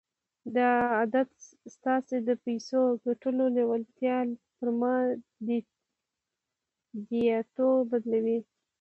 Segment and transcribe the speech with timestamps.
[0.55, 1.31] دا عادت
[1.75, 4.17] ستاسې د پيسو ګټلو لېوالتیا
[4.55, 8.39] پر ماديياتو بدلوي.